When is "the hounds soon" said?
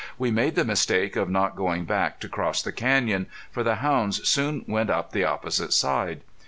3.61-4.65